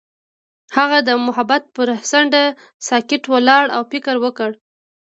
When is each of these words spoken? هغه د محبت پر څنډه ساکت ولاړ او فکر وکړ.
هغه 0.77 0.97
د 1.07 1.09
محبت 1.25 1.63
پر 1.75 1.87
څنډه 2.09 2.43
ساکت 2.87 3.23
ولاړ 3.33 3.65
او 3.75 3.81
فکر 3.91 4.15
وکړ. 4.23 4.49